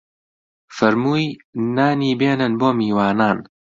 فەرمووی: 0.75 1.25
نانی 1.75 2.17
بێنن 2.19 2.53
بۆ 2.59 2.69
میوانان 2.79 3.37